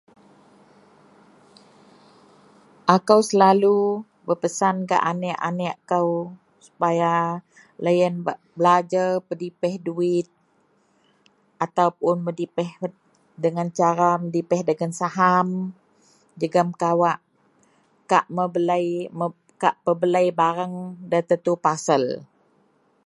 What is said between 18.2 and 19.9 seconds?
membelei, kak